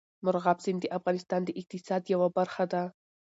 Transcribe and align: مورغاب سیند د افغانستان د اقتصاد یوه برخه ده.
مورغاب 0.25 0.57
سیند 0.63 0.79
د 0.81 0.85
افغانستان 0.97 1.41
د 1.45 1.49
اقتصاد 1.59 2.01
یوه 2.13 2.27
برخه 2.37 2.65
ده. 2.73 2.83